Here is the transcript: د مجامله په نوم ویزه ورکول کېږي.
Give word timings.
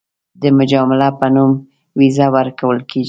د 0.41 0.43
مجامله 0.57 1.07
په 1.19 1.27
نوم 1.35 1.51
ویزه 1.99 2.27
ورکول 2.35 2.77
کېږي. 2.89 2.99